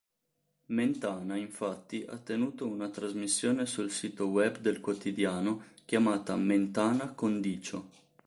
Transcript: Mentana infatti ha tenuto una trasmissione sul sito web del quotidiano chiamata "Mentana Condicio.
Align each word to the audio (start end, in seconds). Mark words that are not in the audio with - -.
Mentana 0.71 1.35
infatti 1.35 2.03
ha 2.09 2.17
tenuto 2.17 2.65
una 2.65 2.89
trasmissione 2.89 3.67
sul 3.67 3.91
sito 3.91 4.25
web 4.29 4.57
del 4.57 4.81
quotidiano 4.81 5.65
chiamata 5.85 6.35
"Mentana 6.35 7.09
Condicio. 7.11 7.87